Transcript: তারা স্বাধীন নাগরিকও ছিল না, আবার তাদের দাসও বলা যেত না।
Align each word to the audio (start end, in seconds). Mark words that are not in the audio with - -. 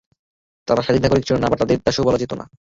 তারা 0.67 0.81
স্বাধীন 0.81 1.03
নাগরিকও 1.03 1.27
ছিল 1.27 1.37
না, 1.39 1.47
আবার 1.47 1.59
তাদের 1.61 1.77
দাসও 1.85 2.07
বলা 2.07 2.21
যেত 2.21 2.31
না। 2.33 2.45